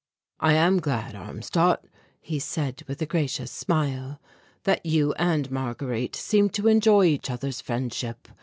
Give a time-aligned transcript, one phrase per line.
[0.39, 1.85] "I am glad, Armstadt,"
[2.19, 4.19] he said with a gracious smile,
[4.63, 8.27] "that you and Marguerite seem to enjoy each other's friendship.